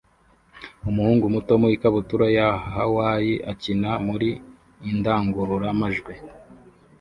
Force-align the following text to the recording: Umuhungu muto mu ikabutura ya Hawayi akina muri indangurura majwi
Umuhungu 0.89 1.25
muto 1.33 1.53
mu 1.61 1.67
ikabutura 1.75 2.27
ya 2.37 2.49
Hawayi 2.75 3.33
akina 3.51 3.91
muri 4.07 4.29
indangurura 4.91 5.67
majwi 5.79 6.13